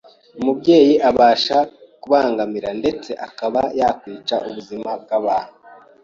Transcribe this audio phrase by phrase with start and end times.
[0.39, 1.57] umubyeyi abasha
[2.01, 5.57] “kubangamira ndetse akaba yakwica ubuzima bw’abantu